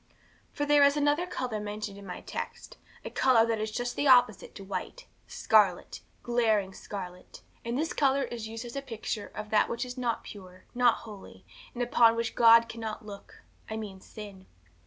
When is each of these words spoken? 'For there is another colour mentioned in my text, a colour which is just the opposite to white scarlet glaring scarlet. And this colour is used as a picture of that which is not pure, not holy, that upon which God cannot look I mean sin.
'For 0.51 0.65
there 0.65 0.83
is 0.83 0.97
another 0.97 1.27
colour 1.27 1.59
mentioned 1.59 1.95
in 1.95 2.07
my 2.07 2.21
text, 2.21 2.79
a 3.05 3.11
colour 3.11 3.45
which 3.45 3.59
is 3.59 3.69
just 3.71 3.95
the 3.95 4.07
opposite 4.07 4.55
to 4.55 4.63
white 4.63 5.05
scarlet 5.27 6.01
glaring 6.23 6.73
scarlet. 6.73 7.43
And 7.63 7.77
this 7.77 7.93
colour 7.93 8.23
is 8.23 8.47
used 8.47 8.65
as 8.65 8.75
a 8.75 8.81
picture 8.81 9.27
of 9.35 9.51
that 9.51 9.69
which 9.69 9.85
is 9.85 9.99
not 9.99 10.23
pure, 10.23 10.65
not 10.73 10.95
holy, 11.05 11.45
that 11.75 11.83
upon 11.83 12.15
which 12.15 12.33
God 12.33 12.67
cannot 12.67 13.05
look 13.05 13.43
I 13.69 13.77
mean 13.77 14.01
sin. 14.01 14.47